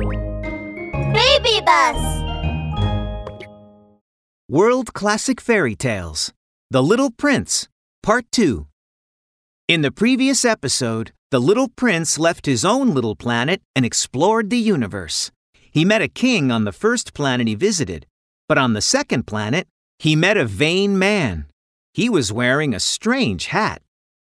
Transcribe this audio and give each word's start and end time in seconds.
Baby 0.00 1.60
Bus. 1.66 2.22
World 4.48 4.94
Classic 4.94 5.38
Fairy 5.40 5.76
Tales 5.76 6.32
The 6.70 6.82
Little 6.82 7.10
Prince, 7.10 7.68
Part 8.02 8.24
2. 8.32 8.66
In 9.68 9.82
the 9.82 9.90
previous 9.90 10.44
episode, 10.44 11.12
the 11.30 11.38
little 11.38 11.68
prince 11.68 12.18
left 12.18 12.46
his 12.46 12.64
own 12.64 12.94
little 12.94 13.14
planet 13.14 13.60
and 13.76 13.84
explored 13.84 14.48
the 14.48 14.58
universe. 14.58 15.30
He 15.70 15.84
met 15.84 16.00
a 16.00 16.08
king 16.08 16.50
on 16.50 16.64
the 16.64 16.72
first 16.72 17.12
planet 17.12 17.46
he 17.46 17.54
visited, 17.54 18.06
but 18.48 18.56
on 18.56 18.72
the 18.72 18.80
second 18.80 19.26
planet, 19.26 19.68
he 19.98 20.16
met 20.16 20.38
a 20.38 20.46
vain 20.46 20.98
man. 20.98 21.44
He 21.92 22.08
was 22.08 22.32
wearing 22.32 22.72
a 22.72 22.80
strange 22.80 23.46
hat. 23.46 23.82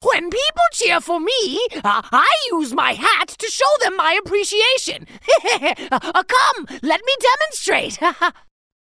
When 0.00 0.30
people 0.30 0.62
cheer 0.72 1.00
for 1.00 1.18
me, 1.18 1.66
uh, 1.82 2.02
I 2.12 2.32
use 2.52 2.72
my 2.72 2.92
hat 2.92 3.28
to 3.28 3.46
show 3.48 3.64
them 3.80 3.96
my 3.96 4.18
appreciation. 4.24 5.06
uh, 5.90 6.22
come, 6.22 6.78
let 6.82 7.00
me 7.04 7.14
demonstrate. 7.20 7.98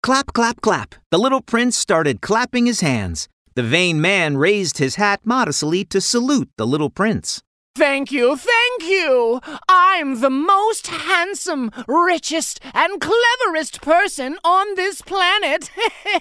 Clap, 0.02 0.34
clap, 0.34 0.60
clap. 0.60 0.94
The 1.10 1.18
little 1.18 1.40
prince 1.40 1.76
started 1.76 2.20
clapping 2.20 2.66
his 2.66 2.80
hands. 2.80 3.26
The 3.56 3.64
vain 3.64 4.00
man 4.00 4.36
raised 4.36 4.78
his 4.78 4.94
hat 4.94 5.20
modestly 5.24 5.84
to 5.86 6.00
salute 6.00 6.48
the 6.56 6.66
little 6.66 6.90
prince. 6.90 7.42
Thank 7.74 8.12
you, 8.12 8.36
thank 8.36 8.84
you. 8.84 9.40
I'm 9.68 10.20
the 10.20 10.30
most 10.30 10.86
handsome, 10.86 11.72
richest, 11.88 12.60
and 12.72 13.00
cleverest 13.00 13.80
person 13.82 14.38
on 14.44 14.76
this 14.76 15.02
planet. 15.02 15.70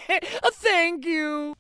thank 0.54 1.06
you. 1.06 1.56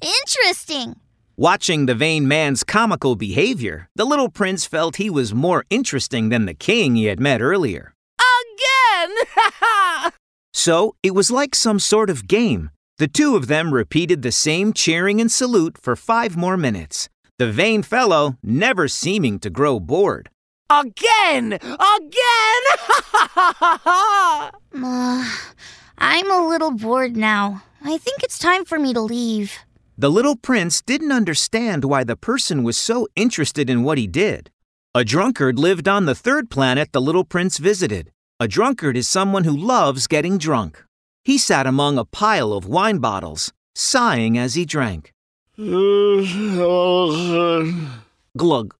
Interesting. 0.00 0.96
Watching 1.36 1.86
the 1.86 1.94
vain 1.94 2.28
man's 2.28 2.62
comical 2.62 3.16
behavior, 3.16 3.88
the 3.96 4.04
little 4.04 4.28
prince 4.28 4.66
felt 4.66 4.96
he 4.96 5.08
was 5.08 5.32
more 5.32 5.64
interesting 5.70 6.28
than 6.28 6.44
the 6.44 6.52
king 6.52 6.94
he 6.94 7.06
had 7.06 7.20
met 7.20 7.40
earlier. 7.40 7.94
Again! 8.18 9.16
So 10.54 10.94
it 11.02 11.14
was 11.14 11.30
like 11.30 11.54
some 11.54 11.78
sort 11.78 12.10
of 12.10 12.28
game. 12.28 12.70
The 12.98 13.08
two 13.08 13.36
of 13.36 13.46
them 13.46 13.72
repeated 13.72 14.20
the 14.20 14.30
same 14.30 14.74
cheering 14.74 15.18
and 15.18 15.32
salute 15.32 15.78
for 15.78 15.96
five 15.96 16.36
more 16.36 16.58
minutes, 16.58 17.08
the 17.38 17.50
vain 17.50 17.82
fellow 17.82 18.36
never 18.42 18.86
seeming 18.86 19.38
to 19.40 19.48
grow 19.50 19.80
bored. 19.80 20.28
Again! 20.68 21.54
Again! 21.54 22.62
Uh, 24.74 25.36
I'm 25.98 26.30
a 26.30 26.46
little 26.48 26.70
bored 26.72 27.16
now. 27.16 27.62
I 27.82 27.98
think 27.98 28.22
it's 28.22 28.38
time 28.38 28.64
for 28.64 28.78
me 28.78 28.92
to 28.94 29.00
leave. 29.00 29.58
The 29.98 30.10
little 30.10 30.36
prince 30.36 30.80
didn't 30.80 31.12
understand 31.12 31.84
why 31.84 32.02
the 32.02 32.16
person 32.16 32.62
was 32.62 32.78
so 32.78 33.06
interested 33.14 33.68
in 33.68 33.82
what 33.82 33.98
he 33.98 34.06
did. 34.06 34.50
A 34.94 35.04
drunkard 35.04 35.58
lived 35.58 35.86
on 35.86 36.06
the 36.06 36.14
third 36.14 36.48
planet 36.50 36.92
the 36.92 37.00
little 37.00 37.24
prince 37.24 37.58
visited. 37.58 38.10
A 38.40 38.48
drunkard 38.48 38.96
is 38.96 39.06
someone 39.06 39.44
who 39.44 39.54
loves 39.54 40.06
getting 40.06 40.38
drunk. 40.38 40.82
He 41.24 41.36
sat 41.36 41.66
among 41.66 41.98
a 41.98 42.06
pile 42.06 42.54
of 42.54 42.66
wine 42.66 42.98
bottles, 42.98 43.52
sighing 43.74 44.38
as 44.38 44.54
he 44.54 44.64
drank. 44.64 45.12
Glug, 48.36 48.74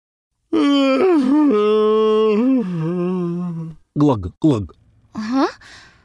glug, 3.98 4.32
glug. 4.40 4.74
Huh? 5.14 5.48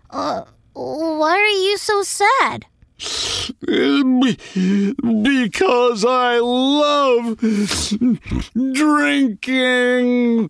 Uh, 0.09 0.43
why 0.73 1.31
are 1.31 1.47
you 1.47 1.77
so 1.77 2.03
sad? 2.03 2.65
Because 3.59 4.35
I 6.05 6.37
love 6.39 7.37
drinking. 8.73 10.49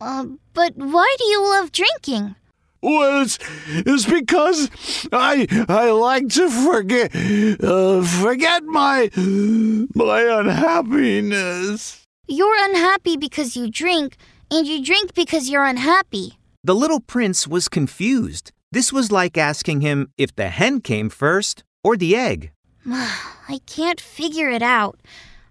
Uh, 0.00 0.26
but 0.54 0.76
why 0.76 1.16
do 1.18 1.24
you 1.24 1.42
love 1.48 1.72
drinking? 1.72 2.36
Well, 2.82 3.22
it's, 3.22 3.38
it's 3.68 4.06
because 4.06 4.68
I 5.12 5.46
I 5.68 5.90
like 5.90 6.28
to 6.30 6.50
forget 6.50 7.14
uh, 7.62 8.02
forget 8.02 8.64
my 8.64 9.10
my 9.94 10.22
unhappiness. 10.22 12.04
You're 12.26 12.56
unhappy 12.58 13.16
because 13.16 13.56
you 13.56 13.70
drink, 13.70 14.16
and 14.50 14.66
you 14.66 14.84
drink 14.84 15.14
because 15.14 15.48
you're 15.48 15.64
unhappy. 15.64 16.38
The 16.64 16.74
little 16.74 17.00
prince 17.00 17.48
was 17.48 17.68
confused. 17.68 18.51
This 18.72 18.90
was 18.90 19.12
like 19.12 19.36
asking 19.36 19.82
him 19.82 20.10
if 20.16 20.34
the 20.34 20.48
hen 20.48 20.80
came 20.80 21.10
first 21.10 21.62
or 21.84 21.94
the 21.94 22.16
egg. 22.16 22.52
I 22.86 23.60
can't 23.66 24.00
figure 24.00 24.48
it 24.48 24.62
out. 24.62 24.98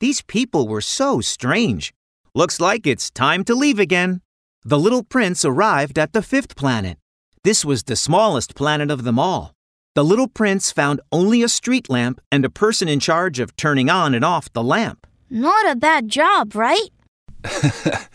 These 0.00 0.22
people 0.22 0.68
were 0.68 0.80
so 0.80 1.20
strange. 1.20 1.92
Looks 2.34 2.60
like 2.60 2.86
it's 2.86 3.10
time 3.10 3.44
to 3.44 3.54
leave 3.54 3.78
again. 3.78 4.20
The 4.64 4.78
little 4.78 5.02
prince 5.02 5.44
arrived 5.44 5.98
at 5.98 6.12
the 6.12 6.22
fifth 6.22 6.56
planet. 6.56 6.98
This 7.44 7.64
was 7.64 7.84
the 7.84 7.96
smallest 7.96 8.54
planet 8.54 8.90
of 8.90 9.04
them 9.04 9.18
all. 9.18 9.54
The 9.94 10.04
little 10.04 10.28
prince 10.28 10.70
found 10.70 11.00
only 11.10 11.42
a 11.42 11.48
street 11.48 11.88
lamp 11.90 12.20
and 12.30 12.44
a 12.44 12.50
person 12.50 12.88
in 12.88 13.00
charge 13.00 13.40
of 13.40 13.56
turning 13.56 13.90
on 13.90 14.14
and 14.14 14.24
off 14.24 14.52
the 14.52 14.62
lamp. 14.62 15.06
Not 15.30 15.70
a 15.70 15.76
bad 15.76 16.08
job, 16.08 16.54
right? 16.54 16.90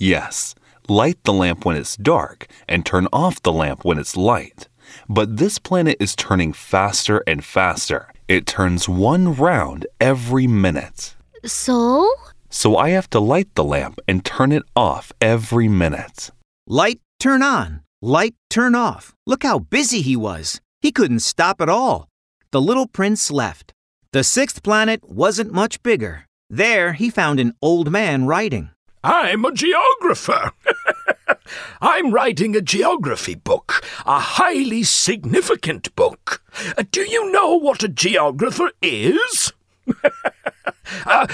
Yes, 0.00 0.54
light 0.88 1.18
the 1.24 1.32
lamp 1.32 1.64
when 1.64 1.76
it's 1.76 1.96
dark 1.96 2.46
and 2.68 2.86
turn 2.86 3.08
off 3.12 3.42
the 3.42 3.50
lamp 3.52 3.84
when 3.84 3.98
it's 3.98 4.16
light. 4.16 4.68
But 5.08 5.36
this 5.36 5.58
planet 5.58 5.96
is 6.00 6.16
turning 6.16 6.52
faster 6.52 7.22
and 7.26 7.44
faster. 7.44 8.08
It 8.28 8.46
turns 8.46 8.88
one 8.88 9.34
round 9.34 9.86
every 10.00 10.46
minute. 10.46 11.14
So? 11.44 12.10
So 12.50 12.76
I 12.76 12.90
have 12.90 13.10
to 13.10 13.20
light 13.20 13.54
the 13.54 13.64
lamp 13.64 14.00
and 14.08 14.24
turn 14.24 14.52
it 14.52 14.62
off 14.74 15.12
every 15.20 15.68
minute. 15.68 16.30
Light, 16.66 17.00
turn 17.20 17.42
on. 17.42 17.82
Light, 18.00 18.34
turn 18.50 18.74
off. 18.74 19.14
Look 19.26 19.42
how 19.42 19.58
busy 19.58 20.02
he 20.02 20.16
was. 20.16 20.60
He 20.80 20.92
couldn't 20.92 21.20
stop 21.20 21.60
at 21.60 21.68
all. 21.68 22.08
The 22.50 22.60
little 22.60 22.86
prince 22.86 23.30
left. 23.30 23.72
The 24.12 24.24
sixth 24.24 24.62
planet 24.62 25.00
wasn't 25.08 25.52
much 25.52 25.82
bigger. 25.82 26.24
There, 26.48 26.94
he 26.94 27.10
found 27.10 27.40
an 27.40 27.52
old 27.60 27.90
man 27.90 28.26
writing. 28.26 28.70
I'm 29.04 29.44
a 29.44 29.52
geographer. 29.52 30.52
I'm 31.80 32.12
writing 32.12 32.56
a 32.56 32.60
geography 32.60 33.34
book, 33.34 33.84
a 34.06 34.18
highly 34.18 34.82
significant 34.82 35.94
book. 35.96 36.42
Uh, 36.76 36.84
do 36.90 37.02
you 37.02 37.30
know 37.30 37.56
what 37.56 37.82
a 37.82 37.88
geographer 37.88 38.70
is? 38.82 39.52
Uh, 41.04 41.26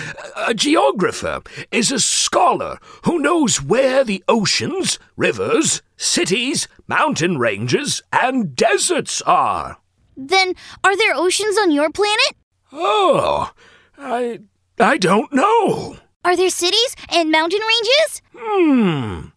a 0.48 0.52
geographer 0.52 1.40
is 1.70 1.92
a 1.92 1.98
scholar 2.00 2.78
who 3.04 3.20
knows 3.20 3.62
where 3.62 4.02
the 4.02 4.22
oceans, 4.28 4.98
rivers, 5.16 5.80
cities, 5.96 6.66
mountain 6.88 7.38
ranges, 7.38 8.02
and 8.12 8.56
deserts 8.56 9.22
are. 9.22 9.78
Then, 10.16 10.54
are 10.82 10.96
there 10.96 11.14
oceans 11.14 11.56
on 11.56 11.70
your 11.70 11.90
planet? 11.90 12.34
Oh, 12.72 13.52
I 13.96 14.40
I 14.78 14.98
don't 14.98 15.32
know. 15.32 15.98
Are 16.24 16.36
there 16.36 16.50
cities 16.50 16.96
and 17.10 17.30
mountain 17.30 17.60
ranges? 17.60 18.22
Hmm. 18.34 19.28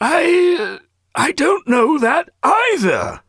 I 0.00 0.78
I 1.14 1.32
don't 1.32 1.68
know 1.68 1.98
that 1.98 2.30
either. 2.42 3.20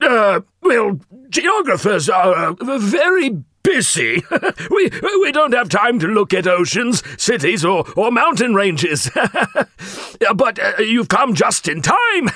Uh, 0.00 0.40
well, 0.60 0.98
geographers 1.28 2.08
are 2.08 2.56
uh, 2.58 2.78
very 2.78 3.42
busy. 3.62 4.22
we 4.70 4.90
we 5.02 5.32
don't 5.32 5.54
have 5.54 5.68
time 5.68 5.98
to 6.00 6.06
look 6.06 6.34
at 6.34 6.46
oceans, 6.46 7.02
cities, 7.22 7.64
or 7.64 7.84
or 7.96 8.10
mountain 8.10 8.54
ranges. 8.54 9.10
but 10.34 10.58
uh, 10.58 10.72
you've 10.78 11.08
come 11.08 11.34
just 11.34 11.68
in 11.68 11.82
time. 11.82 12.30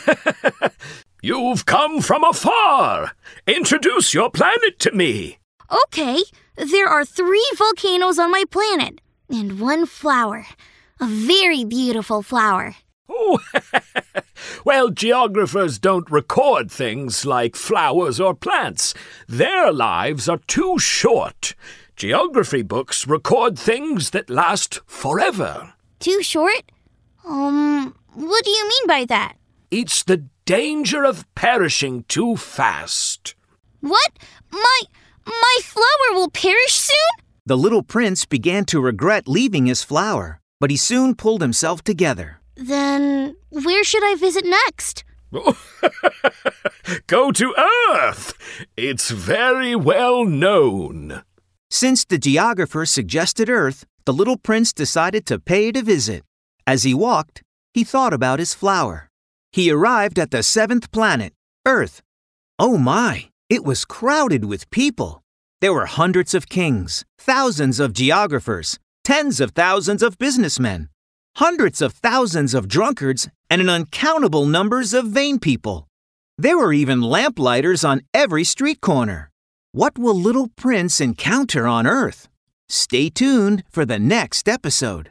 you've 1.23 1.67
come 1.67 2.01
from 2.01 2.25
afar. 2.25 3.13
Introduce 3.47 4.15
your 4.15 4.31
planet 4.31 4.79
to 4.81 4.93
me. 4.93 5.39
Okay, 5.85 6.23
there 6.57 6.87
are 6.87 7.05
three 7.05 7.51
volcanoes 7.57 8.19
on 8.19 8.31
my 8.31 8.45
planet 8.51 9.01
and 9.29 9.59
one 9.61 9.87
flower. 9.87 10.47
A 11.01 11.07
very 11.07 11.65
beautiful 11.65 12.23
flower. 12.23 12.77
Oh, 13.09 13.39
well, 14.65 14.91
geographers 14.91 15.79
don't 15.79 16.11
record 16.11 16.71
things 16.71 17.25
like 17.25 17.57
flowers 17.57 18.21
or 18.21 18.35
plants. 18.35 18.95
Their 19.29 19.73
lives 19.73 20.29
are 20.29 20.41
too 20.47 20.79
short. 20.79 21.55
Geography 21.97 22.63
books 22.63 23.07
record 23.07 23.59
things 23.59 24.11
that 24.11 24.29
last 24.29 24.81
forever. 24.87 25.73
Too 25.99 26.23
short? 26.23 26.71
Um, 27.25 27.95
what 28.15 28.45
do 28.45 28.51
you 28.51 28.69
mean 28.69 28.87
by 28.87 29.05
that? 29.07 29.37
It's 29.71 30.03
the 30.03 30.25
danger 30.45 31.05
of 31.05 31.25
perishing 31.35 32.05
too 32.09 32.37
fast. 32.37 33.35
What? 33.81 34.13
My 34.51 34.81
my 35.27 35.59
flower 35.63 36.15
will 36.15 36.31
perish 36.31 36.75
soon? 36.75 37.25
The 37.45 37.57
little 37.57 37.83
prince 37.83 38.25
began 38.25 38.65
to 38.67 38.81
regret 38.81 39.27
leaving 39.27 39.67
his 39.67 39.83
flower, 39.83 40.41
but 40.61 40.71
he 40.71 40.77
soon 40.77 41.15
pulled 41.15 41.43
himself 41.43 41.83
together. 41.83 42.41
Then 42.57 43.37
where 43.51 43.85
should 43.85 44.05
I 44.05 44.15
visit 44.15 44.45
next? 44.45 45.05
Go 47.07 47.33
to 47.33 47.55
Earth. 47.93 48.35
It's 48.77 49.11
very 49.11 49.77
well 49.77 50.25
known. 50.25 51.23
Since 51.71 52.05
the 52.05 52.19
geographer 52.19 52.87
suggested 52.87 53.51
Earth, 53.51 53.85
the 54.07 54.13
little 54.13 54.37
prince 54.39 54.73
decided 54.73 55.27
to 55.27 55.39
pay 55.39 55.69
it 55.69 55.77
a 55.77 55.83
visit. 55.83 56.23
As 56.67 56.85
he 56.85 56.95
walked, 56.95 57.43
he 57.75 57.85
thought 57.85 58.15
about 58.15 58.39
his 58.39 58.55
flower. 58.55 59.11
He 59.53 59.71
arrived 59.71 60.19
at 60.19 60.31
the 60.31 60.43
seventh 60.43 60.91
planet, 60.91 61.33
Earth. 61.67 62.03
Oh 62.59 62.79
my, 62.79 63.31
it 63.51 63.65
was 63.65 63.85
crowded 63.85 64.45
with 64.45 64.71
people. 64.71 65.23
There 65.61 65.73
were 65.73 65.87
hundreds 65.87 66.35
of 66.35 66.49
kings, 66.49 67.05
thousands 67.19 67.81
of 67.81 67.93
geographers, 67.93 68.79
tens 69.05 69.41
of 69.41 69.51
thousands 69.51 70.03
of 70.03 70.19
businessmen, 70.19 70.89
hundreds 71.37 71.83
of 71.83 71.93
thousands 71.93 72.55
of 72.55 72.67
drunkards, 72.67 73.29
and 73.51 73.61
an 73.61 73.69
uncountable 73.69 74.47
numbers 74.47 74.95
of 74.95 75.07
vain 75.07 75.39
people. 75.39 75.87
There 76.39 76.59
were 76.59 76.73
even 76.73 77.03
lamplighters 77.03 77.85
on 77.85 78.03
every 78.13 78.45
street 78.45 78.81
corner. 78.81 79.31
What 79.73 79.99
will 79.99 80.15
Little 80.15 80.49
Prince 80.57 81.01
encounter 81.01 81.67
on 81.67 81.87
Earth? 81.87 82.29
Stay 82.69 83.11
tuned 83.11 83.65
for 83.71 83.85
the 83.85 83.99
next 83.99 84.49
episode. 84.49 85.11